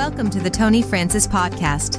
[0.00, 1.96] Welcome to the Tony Francis Podcast,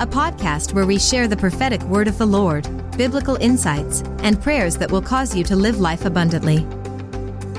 [0.00, 2.68] a podcast where we share the prophetic word of the Lord,
[2.98, 6.66] biblical insights, and prayers that will cause you to live life abundantly.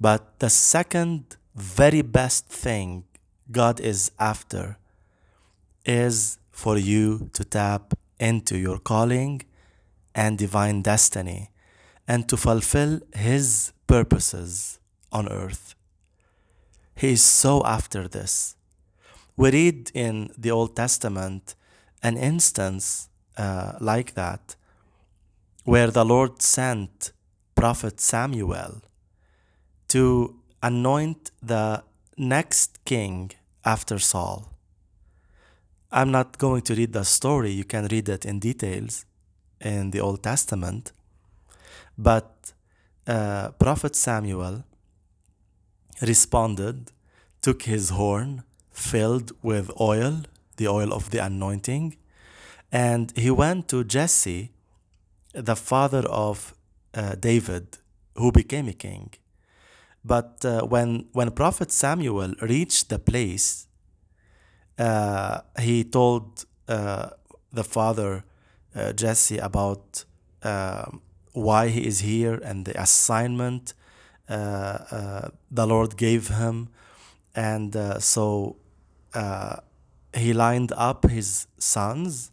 [0.00, 3.04] But the second very best thing
[3.52, 4.78] God is after
[5.84, 9.42] is for you to tap into your calling
[10.14, 11.50] and divine destiny
[12.08, 14.78] and to fulfill His purposes
[15.12, 15.74] on earth.
[16.94, 18.56] He is so after this.
[19.36, 21.54] We read in the Old Testament
[22.02, 24.56] an instance uh, like that
[25.64, 27.12] where the Lord sent
[27.54, 28.82] Prophet Samuel
[29.88, 31.82] to anoint the
[32.16, 33.32] next king
[33.64, 34.55] after Saul.
[35.90, 39.04] I'm not going to read the story, you can read it in details
[39.60, 40.92] in the Old Testament.
[41.96, 42.52] But
[43.06, 44.64] uh, Prophet Samuel
[46.02, 46.92] responded,
[47.40, 50.22] took his horn filled with oil,
[50.56, 51.96] the oil of the anointing,
[52.70, 54.50] and he went to Jesse,
[55.32, 56.54] the father of
[56.94, 57.78] uh, David,
[58.16, 59.10] who became a king.
[60.04, 63.65] But uh, when, when Prophet Samuel reached the place
[64.78, 67.10] uh, he told uh,
[67.52, 68.24] the father
[68.74, 70.04] uh, Jesse about
[70.42, 71.00] um,
[71.32, 73.74] why he is here and the assignment
[74.28, 76.68] uh, uh, the Lord gave him,
[77.34, 78.56] and so
[80.14, 82.32] he lined up his sons.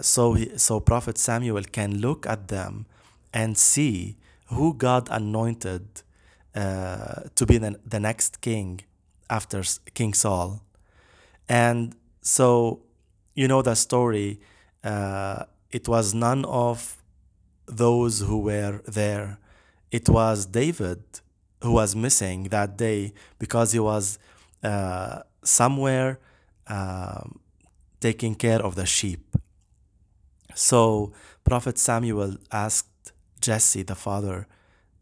[0.00, 2.86] so he, so Prophet Samuel can look at them
[3.34, 6.02] and see who God anointed
[6.54, 8.80] to be the, the next king
[9.28, 10.62] after King Saul.
[11.48, 12.82] And so,
[13.34, 14.40] you know the story.
[14.82, 17.02] Uh, it was none of
[17.66, 19.38] those who were there.
[19.90, 21.02] It was David
[21.62, 24.18] who was missing that day because he was
[24.62, 26.18] uh, somewhere
[26.68, 27.40] um,
[28.00, 29.36] taking care of the sheep.
[30.54, 31.12] So
[31.44, 34.46] Prophet Samuel asked Jesse, the father,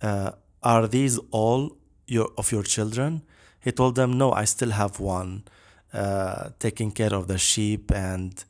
[0.03, 0.33] uh,
[0.63, 1.77] "Are these all
[2.07, 3.23] your of your children?"
[3.61, 5.45] He told them, "No, I still have one."
[5.95, 8.45] Uh, taking care of the sheep and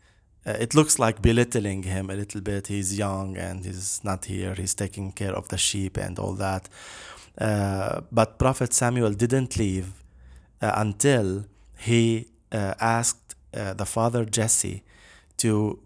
[0.47, 2.69] uh, it looks like belittling him a little bit.
[2.69, 4.55] He's young and he's not here.
[4.55, 6.71] He's taking care of the sheep and all that.
[7.37, 9.93] Uh, but prophet samuel didn't leave
[10.63, 11.45] uh, until
[11.77, 14.83] he uh, asked the father jesse
[15.37, 15.79] to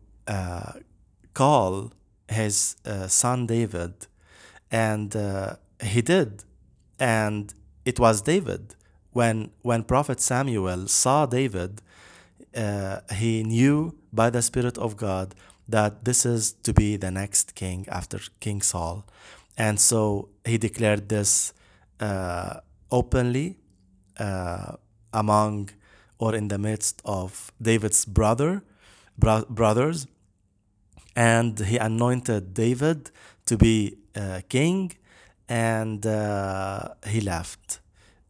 [1.34, 1.92] call
[2.28, 2.76] his
[3.08, 4.06] son david.
[4.70, 5.12] And
[5.82, 6.44] he did.
[7.00, 7.52] And
[7.84, 8.76] it was david
[9.12, 11.82] when when prophet Samuel saw David,
[12.56, 15.34] uh, he knew by the Spirit of God
[15.68, 19.04] that this is to be the next king after King Saul,
[19.56, 21.52] and so he declared this
[22.00, 22.60] uh,
[22.90, 23.56] openly
[24.18, 24.76] uh,
[25.12, 25.70] among
[26.18, 28.62] or in the midst of David's brother
[29.16, 30.06] bro- brothers,
[31.14, 33.10] and he anointed David
[33.46, 34.92] to be uh, king,
[35.48, 37.80] and uh, he left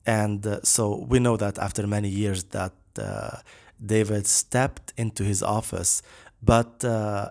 [0.08, 3.36] and uh, so we know that after many years that uh,
[3.84, 6.00] David stepped into his office,
[6.42, 7.28] but uh,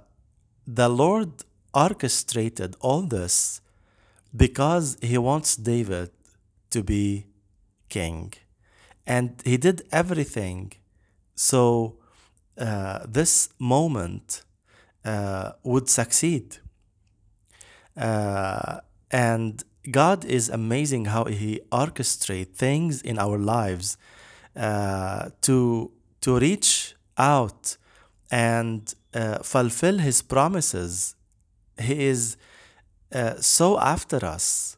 [0.67, 1.31] the Lord
[1.73, 3.61] orchestrated all this
[4.35, 6.11] because he wants David
[6.69, 7.25] to be
[7.89, 8.33] king.
[9.07, 10.73] And he did everything
[11.33, 11.95] so
[12.59, 14.43] uh, this moment
[15.03, 16.57] uh, would succeed.
[17.95, 23.97] Uh, and God is amazing how He orchestrates things in our lives
[24.55, 25.91] uh, to
[26.21, 27.77] to reach out
[28.31, 31.15] and uh, fulfill His promises.
[31.79, 32.37] He is
[33.13, 34.77] uh, so after us,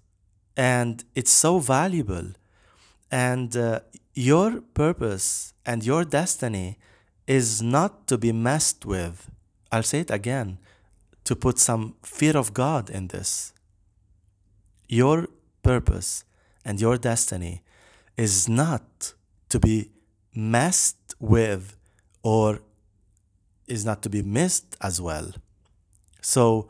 [0.56, 2.34] and it's so valuable.
[3.12, 3.80] And uh,
[4.14, 6.78] your purpose and your destiny
[7.26, 9.32] is not to be messed with.
[9.72, 10.60] I'll say it again
[11.24, 13.54] to put some fear of God in this
[14.90, 15.28] your
[15.64, 16.26] purpose
[16.66, 17.62] and your destiny
[18.18, 19.14] is not
[19.48, 19.90] to be
[20.36, 21.78] messed with
[22.22, 22.60] or
[23.68, 25.32] is not to be missed as well.
[26.22, 26.68] So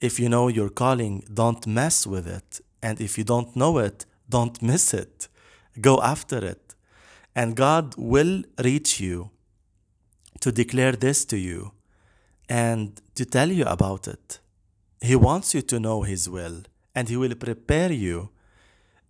[0.00, 2.60] if you know your calling, don't mess with it.
[2.82, 5.28] And if you don't know it, don't miss it.
[5.80, 6.74] Go after it.
[7.34, 9.30] And God will reach you
[10.40, 11.72] to declare this to you
[12.48, 14.40] and to tell you about it.
[15.00, 16.62] He wants you to know His will,
[16.98, 18.30] and He will prepare you,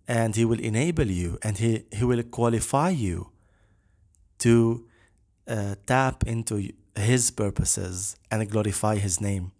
[0.07, 3.31] and He will enable you, and He, he will qualify you
[4.45, 4.85] to
[5.47, 9.53] uh, tap into His purposes and glorify His name.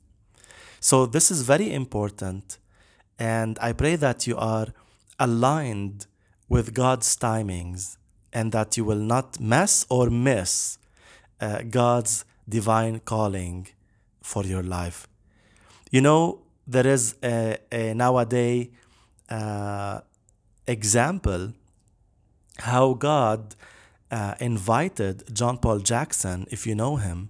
[0.80, 2.60] So, this is very important,
[3.18, 4.68] and I pray that you are
[5.18, 6.06] aligned
[6.48, 7.98] with God's timings
[8.31, 10.78] and that you will not mess or miss
[11.42, 13.70] uh, God's divine calling
[14.22, 15.08] for your life.
[15.90, 18.68] You know, there is a, a nowadays
[19.30, 20.01] uh,
[20.68, 21.54] example
[22.60, 23.56] how God
[24.12, 27.30] uh, invited John Paul Jackson, if you know him.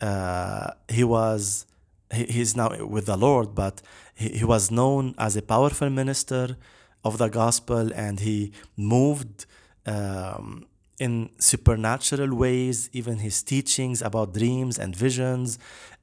[0.00, 1.66] Uh, he was
[2.12, 3.82] he, he's now with the Lord, but
[4.14, 6.56] he, he was known as a powerful minister
[7.04, 9.46] of the gospel, and he moved
[9.86, 10.66] um,
[11.02, 12.88] in supernatural ways.
[12.92, 15.58] Even his teachings about dreams and visions,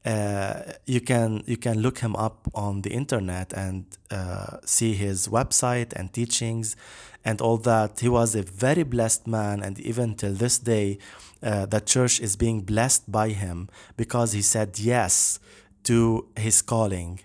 [0.05, 5.27] uh, you can you can look him up on the internet and uh, see his
[5.29, 6.75] website and teachings
[7.23, 7.99] and all that.
[8.01, 10.97] He was a very blessed man, and even till this day,
[11.41, 15.39] uh, the church is being blessed by him because he said yes
[15.83, 17.21] to his calling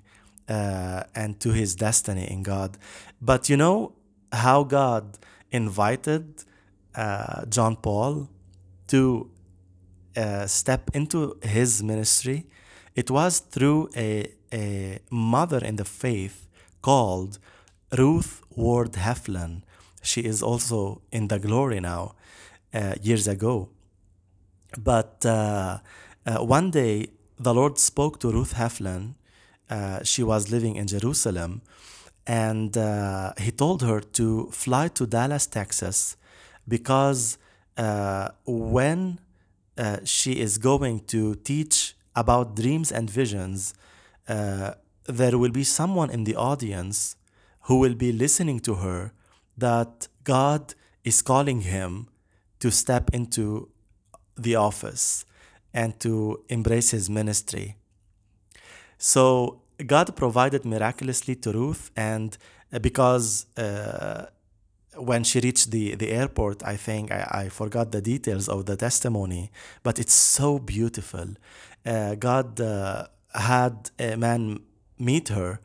[0.48, 2.78] uh, and to his destiny in God.
[3.20, 3.94] But you know
[4.32, 5.18] how God
[5.50, 6.44] invited
[6.94, 8.28] uh, John Paul
[8.88, 9.30] to
[10.16, 12.46] uh, step into his ministry?
[12.94, 16.46] It was through a, a mother in the faith
[16.82, 17.38] called
[17.96, 19.62] Ruth Ward Heflin.
[20.02, 22.14] She is also in the glory now,
[22.74, 23.68] uh, years ago.
[24.76, 25.78] But uh,
[26.26, 27.08] uh, one day,
[27.38, 29.14] the Lord spoke to Ruth Heflin.
[29.70, 31.62] Uh, she was living in Jerusalem,
[32.26, 32.74] and
[33.38, 36.16] He told her to fly to Dallas, Texas,
[36.66, 37.38] because
[37.76, 39.20] uh, when
[39.76, 43.74] uh, she is going to teach about dreams and visions,
[44.28, 44.72] uh,
[45.06, 47.16] there will be someone in the audience
[47.62, 49.12] who will be listening to her
[49.56, 52.08] that God is calling him
[52.60, 53.68] to step into
[54.36, 55.24] the office
[55.72, 57.76] and to embrace his ministry.
[58.96, 62.36] So God provided miraculously to Ruth, and
[62.72, 64.26] uh, because uh,
[64.96, 68.76] when she reached the, the airport, I think I, I forgot the details of the
[68.76, 69.50] testimony,
[69.82, 71.26] but it's so beautiful.
[71.84, 74.60] Uh, God uh, had a man
[74.98, 75.60] meet her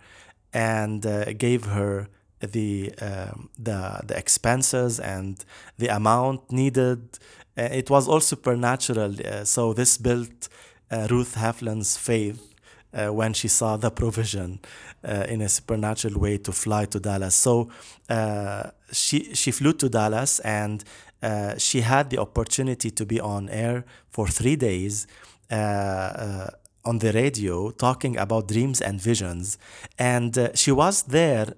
[0.54, 2.08] and uh, gave her
[2.40, 5.44] the, um, the the expenses and
[5.78, 7.20] the amount needed.
[7.58, 9.16] Uh, it was all supernatural.
[9.26, 10.48] Uh, so this built
[10.90, 12.56] uh, Ruth Heflin's faith
[12.94, 14.60] uh, when she saw the provision
[15.08, 17.36] uh, in a supernatural way to fly to Dallas.
[17.36, 17.70] So
[18.10, 20.84] uh, she she flew to Dallas and
[21.22, 25.08] uh, she had the opportunity to be on air for three days.
[25.52, 26.50] Uh, uh,
[26.86, 29.58] on the radio, talking about dreams and visions,
[30.00, 31.54] and she was there.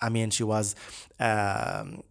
[0.00, 0.76] I mean, she was
[1.18, 2.04] um,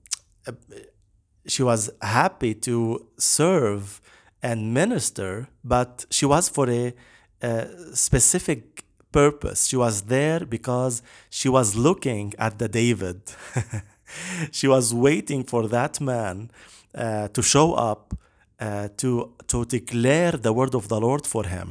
[1.48, 4.02] she was happy to serve
[4.42, 6.94] and minister, but she was for a
[7.42, 9.68] a specific purpose.
[9.68, 13.22] She was there because she was looking at the David.
[14.52, 16.52] she was waiting for that man
[16.94, 18.14] uh, to show up
[18.60, 21.68] uh, to to declare the word of the Lord for him.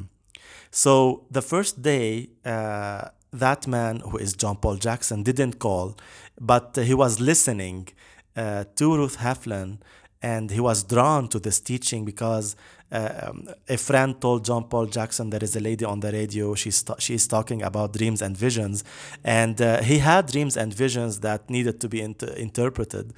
[0.71, 5.97] So the first day, uh, that man who is John Paul Jackson didn't call,
[6.41, 7.88] but he was listening
[8.37, 9.79] uh, to Ruth Heflin,
[10.25, 12.57] and he was drawn to this teaching because
[12.90, 13.33] uh,
[13.69, 16.54] a friend told John Paul Jackson there is a lady on the radio.
[16.54, 18.85] She's she's talking about dreams and visions,
[19.23, 23.12] and uh, he had dreams and visions that needed to be inter- interpreted,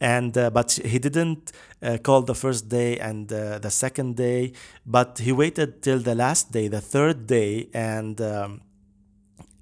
[0.00, 1.52] and uh, but he didn't
[1.82, 4.52] uh, call the first day and uh, the second day,
[4.84, 8.20] but he waited till the last day, the third day, and.
[8.20, 8.60] Um,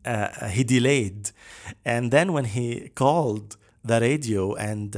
[0.05, 1.33] uh, he delayed,
[1.85, 3.58] and then when he called
[3.89, 4.97] the radio and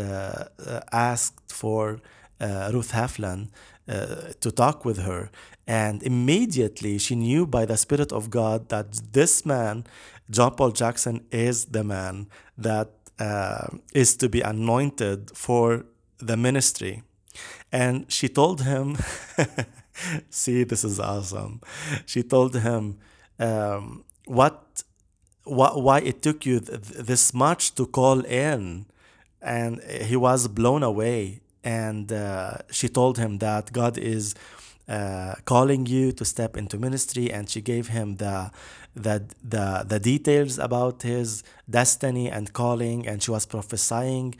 [0.92, 2.00] asked for
[2.40, 3.48] Ruth Heflin,
[3.90, 5.30] uh, to talk with her.
[5.66, 9.84] And immediately she knew by the Spirit of God that this man,
[10.30, 15.86] John Paul Jackson, is the man that uh, is to be anointed for
[16.18, 17.02] the ministry.
[17.72, 18.96] And she told him,
[20.30, 21.60] see, this is awesome.
[22.06, 22.98] She told him
[23.40, 24.84] um, what,
[25.50, 28.86] what, why it took you th- this much to call in.
[29.42, 34.34] And he was blown away and uh, she told him that God is
[34.88, 38.50] uh, calling you to step into ministry and she gave him the
[38.94, 44.34] the the, the details about his destiny and calling and she was prophesying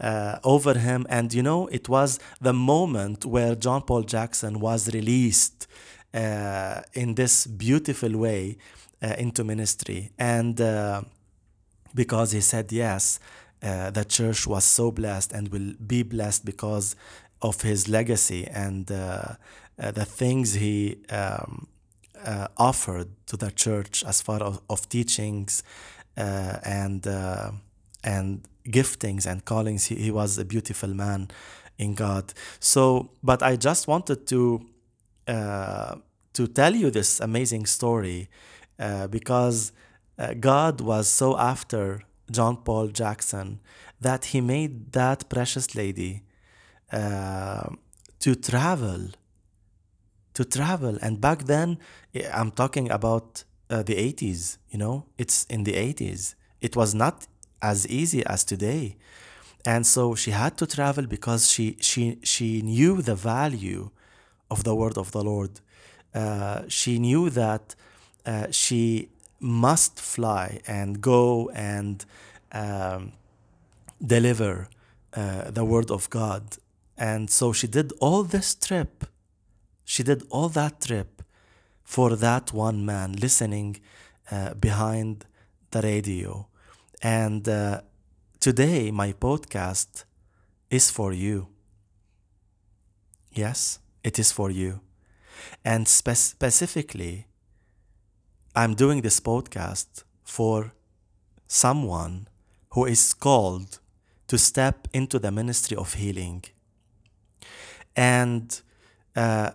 [0.00, 4.92] uh, over him and you know it was the moment where John Paul Jackson was
[4.92, 5.66] released
[6.12, 8.58] uh, in this beautiful way
[9.18, 11.02] into ministry and uh,
[11.94, 13.20] because he said yes
[13.62, 16.96] uh, the church was so blessed and will be blessed because
[17.40, 19.22] of his legacy and uh,
[19.78, 21.66] uh, the things he um,
[22.24, 25.62] uh, offered to the church as far as of teachings
[26.16, 27.50] uh, and uh,
[28.02, 29.86] and giftings and callings.
[29.86, 31.28] He, he was a beautiful man
[31.78, 32.32] in God.
[32.60, 34.64] So, but I just wanted to
[35.26, 35.96] uh,
[36.34, 38.28] to tell you this amazing story
[38.78, 39.72] uh, because
[40.18, 43.60] uh, God was so after John Paul Jackson
[44.00, 46.22] that he made that precious lady
[46.92, 47.68] uh,
[48.20, 49.08] to travel
[50.34, 50.98] to travel.
[51.00, 51.78] And back then
[52.14, 55.06] eh, i'm talking about uh, the 80s you know?
[55.18, 57.26] It's in the 80s it was not
[57.62, 58.96] as easy as today.
[59.66, 63.90] And so she had to travel because she she she knew the value
[64.50, 65.52] of the word of the lord.
[66.14, 67.74] Uh, she knew that
[68.26, 69.08] uh, she
[69.40, 72.04] must fly and go and
[72.52, 73.12] um,
[74.04, 74.68] deliver
[75.14, 76.56] uh, the word of god
[76.96, 79.04] and so she did all this trip
[79.84, 81.22] she did all that trip
[81.82, 83.80] for that one man listening
[84.30, 85.26] uh, behind
[85.70, 86.46] the radio.
[87.02, 87.82] And uh,
[88.40, 90.04] today, my podcast
[90.70, 91.48] is for you.
[93.32, 94.80] Yes, it is for you.
[95.64, 97.26] And spe- specifically,
[98.54, 100.72] I'm doing this podcast for
[101.48, 102.28] someone
[102.70, 103.80] who is called
[104.28, 106.44] to step into the ministry of healing.
[107.96, 108.60] And
[109.16, 109.50] uh,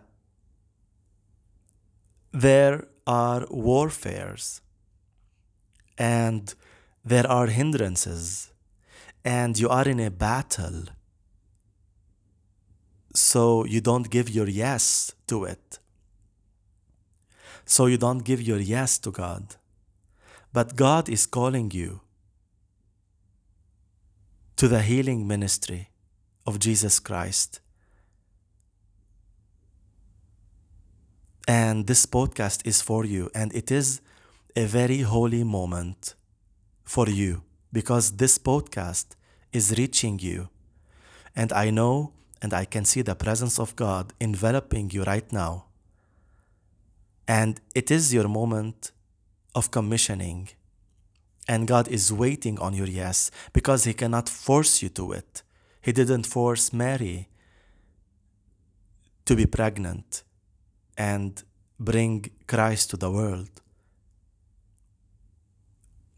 [2.34, 4.62] there are warfares
[5.98, 6.54] and
[7.04, 8.52] there are hindrances
[9.24, 10.84] and you are in a battle
[13.14, 15.79] so you don't give your yes to it
[17.70, 19.44] so you don't give your yes to God
[20.58, 22.02] but God is calling you
[24.56, 25.82] to the healing ministry
[26.46, 27.62] of Jesus Christ
[31.50, 33.32] And this podcast is for you.
[33.34, 34.02] And it is
[34.56, 36.14] a very holy moment
[36.84, 37.42] for you
[37.74, 39.16] because this podcast
[39.52, 40.50] is reaching you.
[41.36, 45.69] And I know and I can see the presence of God enveloping you right now.
[47.30, 48.92] And it is your moment
[49.54, 50.50] of commissioning.
[51.48, 55.44] And God is waiting on your yes because He cannot force you to it.
[55.80, 57.30] He didn't force Mary
[59.26, 60.24] to be pregnant
[60.98, 61.44] and
[61.80, 63.62] bring Christ to the world.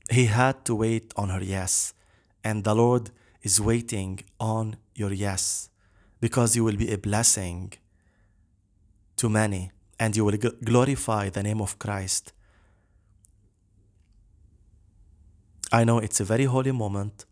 [0.09, 1.93] He had to wait on her yes,
[2.41, 5.69] and the Lord is waiting on your yes
[6.21, 7.73] because you will be a blessing
[9.17, 12.33] to many and you will glorify the name of Christ.
[15.71, 17.25] I know it's a very holy moment,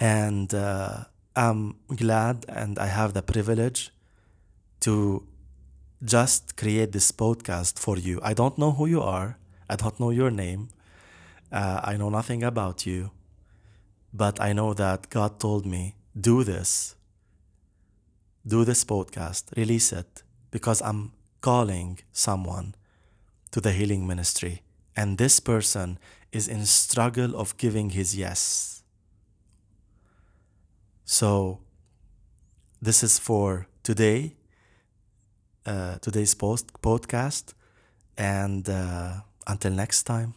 [0.00, 1.04] and uh,
[1.36, 3.90] I'm glad and I have the privilege
[4.80, 5.22] to
[6.02, 8.20] just create this podcast for you.
[8.22, 9.36] I don't know who you are,
[9.68, 10.70] I don't know your name,
[11.52, 13.10] uh, I know nothing about you,
[14.14, 16.96] but I know that God told me, do this.
[18.50, 22.74] Do this podcast, release it, because I'm calling someone
[23.52, 24.62] to the healing ministry.
[24.96, 25.98] And this person
[26.32, 28.82] is in struggle of giving his yes.
[31.04, 31.60] So
[32.82, 34.34] this is for today
[35.64, 37.54] uh, today's post podcast.
[38.18, 40.34] And uh, until next time.